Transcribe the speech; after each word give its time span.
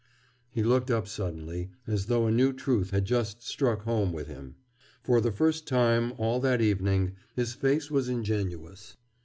He 0.49 0.63
looked 0.63 0.89
up 0.89 1.07
suddenly, 1.07 1.69
as 1.85 2.07
though 2.07 2.25
a 2.25 2.31
new 2.31 2.53
truth 2.53 2.89
had 2.89 3.05
just 3.05 3.43
struck 3.43 3.83
home 3.83 4.11
with 4.11 4.25
him. 4.25 4.55
For 5.03 5.21
the 5.21 5.31
first 5.31 5.67
time, 5.67 6.13
all 6.17 6.39
that 6.39 6.59
evening, 6.59 7.11
his 7.35 7.53
face 7.53 7.91
was 7.91 8.09
ingenuous. 8.09 8.97